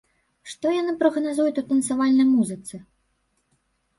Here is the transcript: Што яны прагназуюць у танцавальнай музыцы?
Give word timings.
Што 0.51 0.71
яны 0.81 0.93
прагназуюць 1.01 1.61
у 1.63 1.65
танцавальнай 1.69 2.27
музыцы? 2.31 2.75